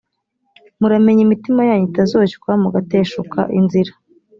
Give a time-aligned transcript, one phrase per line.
[0.79, 3.91] muramenye, imitima yanyu itazoshywa mugateshuka inzira,